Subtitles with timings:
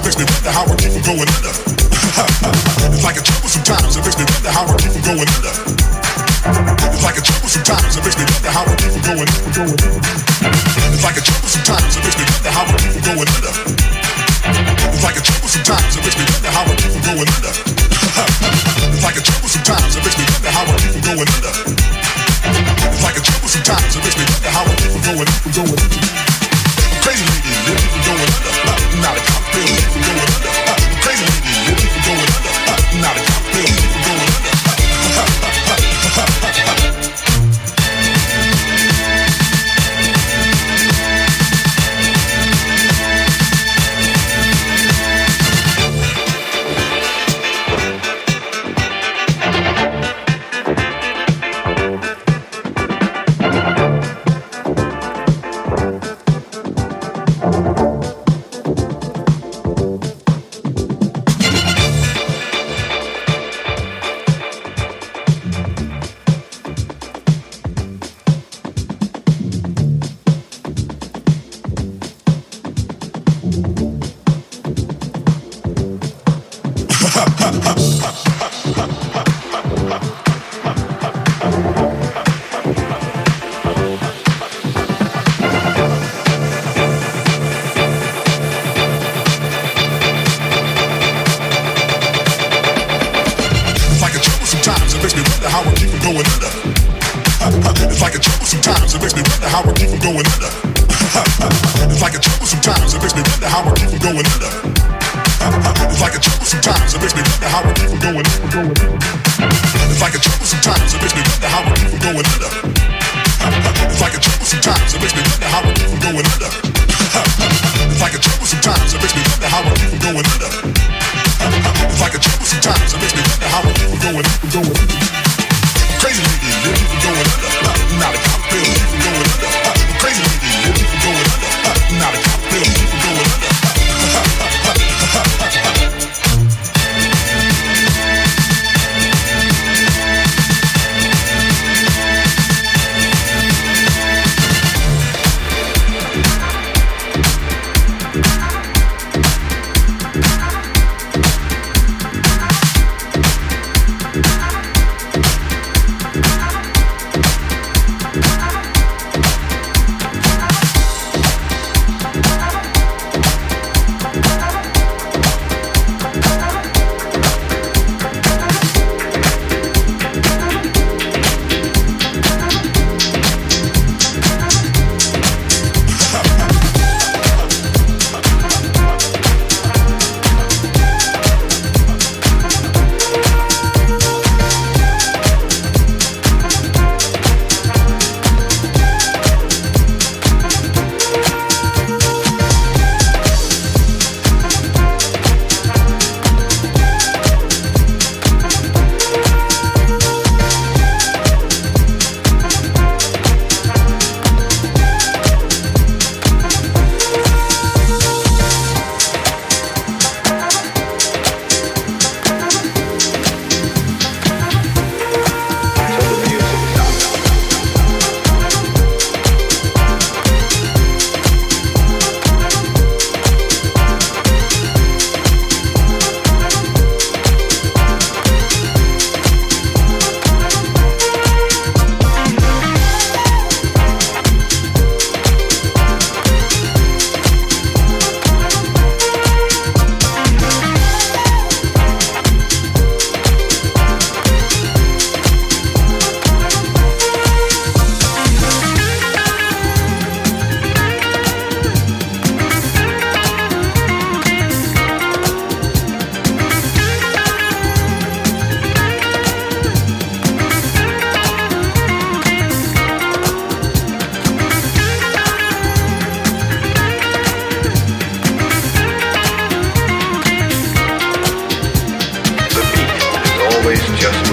[0.00, 1.52] it makes me wonder how I keep from going under.
[2.88, 5.52] it's like a trouble sometimes, it makes me wonder how I keep from going under.
[6.88, 9.60] It's like a trouble sometimes, it makes me wonder how I keep from going under.
[9.60, 13.52] It's like a trouble sometimes, it makes me wonder how I keep from going under.
[14.88, 17.52] It's like a trouble sometimes, it makes me wonder how I keep from going under.
[18.88, 21.52] it's like a trouble sometimes, it makes me wonder how I keep from going under.
[22.88, 25.52] It's like a trouble sometimes, it makes me wonder how I keep from going, from
[25.60, 25.89] going.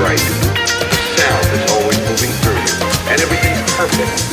[0.07, 0.19] right.
[0.19, 4.26] Sound is always moving through you, and everything's perfect.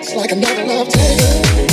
[0.00, 1.67] It's like another love taker.